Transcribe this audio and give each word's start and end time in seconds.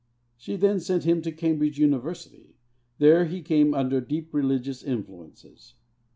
She 0.35 0.55
then 0.55 0.79
sent 0.79 1.03
him 1.03 1.21
to 1.21 1.31
Cambridge 1.31 1.77
University. 1.77 2.55
There 2.97 3.25
he 3.25 3.43
came 3.43 3.75
under 3.75 4.01
deep 4.01 4.33
religious 4.33 4.81
influences. 4.83 5.75